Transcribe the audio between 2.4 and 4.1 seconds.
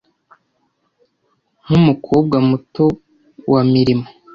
muto wa mirimo